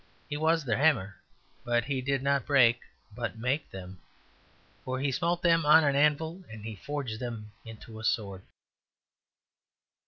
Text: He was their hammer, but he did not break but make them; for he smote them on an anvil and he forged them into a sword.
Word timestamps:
He 0.27 0.35
was 0.35 0.65
their 0.65 0.77
hammer, 0.79 1.17
but 1.63 1.85
he 1.85 2.01
did 2.01 2.23
not 2.23 2.47
break 2.47 2.79
but 3.13 3.37
make 3.37 3.69
them; 3.69 4.01
for 4.83 4.99
he 4.99 5.11
smote 5.11 5.43
them 5.43 5.63
on 5.63 5.83
an 5.83 5.95
anvil 5.95 6.43
and 6.49 6.65
he 6.65 6.75
forged 6.75 7.19
them 7.19 7.51
into 7.65 7.99
a 7.99 8.03
sword. 8.03 8.41